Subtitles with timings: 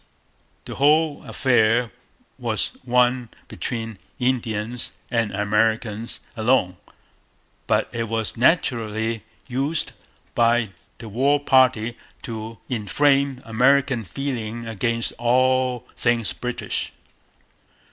[0.65, 1.91] The whole affair
[2.39, 6.77] was one between Indians and Americans alone.
[7.67, 9.91] But it was naturally used
[10.33, 16.91] by the war party to inflame American feeling against all things British.